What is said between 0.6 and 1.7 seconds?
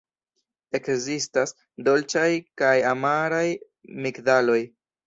Ekzistas